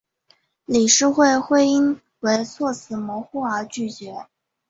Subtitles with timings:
[0.65, 4.25] 理事会因为措辞模糊而拒绝。